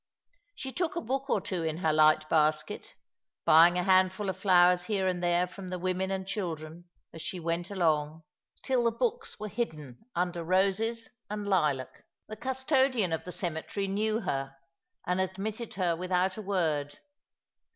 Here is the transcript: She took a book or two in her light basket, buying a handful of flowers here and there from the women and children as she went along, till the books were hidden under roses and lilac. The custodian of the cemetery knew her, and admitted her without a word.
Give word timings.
She 0.55 0.71
took 0.71 0.95
a 0.95 1.01
book 1.01 1.29
or 1.29 1.39
two 1.39 1.61
in 1.63 1.77
her 1.77 1.93
light 1.93 2.27
basket, 2.27 2.95
buying 3.45 3.77
a 3.77 3.83
handful 3.83 4.29
of 4.29 4.37
flowers 4.37 4.85
here 4.85 5.05
and 5.07 5.21
there 5.23 5.45
from 5.45 5.67
the 5.67 5.77
women 5.77 6.09
and 6.09 6.25
children 6.27 6.85
as 7.13 7.21
she 7.21 7.39
went 7.39 7.69
along, 7.69 8.23
till 8.63 8.83
the 8.85 8.91
books 8.91 9.39
were 9.39 9.47
hidden 9.47 9.99
under 10.15 10.43
roses 10.43 11.07
and 11.29 11.47
lilac. 11.47 12.03
The 12.27 12.35
custodian 12.35 13.13
of 13.13 13.25
the 13.25 13.31
cemetery 13.31 13.87
knew 13.87 14.21
her, 14.21 14.55
and 15.05 15.21
admitted 15.21 15.75
her 15.75 15.95
without 15.95 16.35
a 16.35 16.41
word. 16.41 16.97